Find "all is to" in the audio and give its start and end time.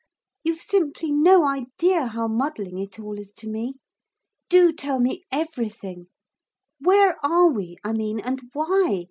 2.99-3.47